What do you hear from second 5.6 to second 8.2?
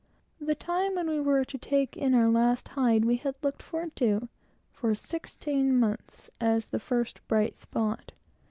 months, as the first bright spot.